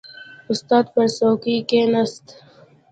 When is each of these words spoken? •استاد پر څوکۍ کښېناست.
•استاد 0.51 0.85
پر 0.93 1.07
څوکۍ 1.17 1.57
کښېناست. 1.69 2.25